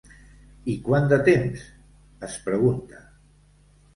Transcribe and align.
I 0.75 0.77
quant 0.87 1.09
de 1.11 1.19
temps?, 1.27 1.67
es 2.29 2.39
pregunta. 2.47 3.03